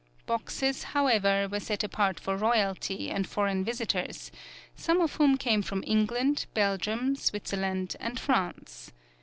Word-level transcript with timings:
Boxes, 0.25 0.81
however, 0.97 1.47
were 1.47 1.59
set 1.59 1.83
apart 1.83 2.19
for 2.19 2.35
royalty 2.35 3.11
and 3.11 3.27
foreign 3.27 3.63
visitors, 3.63 4.31
some 4.75 4.99
of 4.99 5.13
whom 5.17 5.37
came 5.37 5.61
from 5.61 5.83
England, 5.85 6.47
Belgium, 6.55 7.15
Switzerland 7.15 7.95
and 7.99 8.19
France. 8.19 8.91